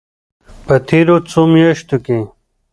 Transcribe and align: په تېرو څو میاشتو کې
په 0.65 0.75
تېرو 0.87 1.15
څو 1.29 1.41
میاشتو 1.53 1.97
کې 2.05 2.19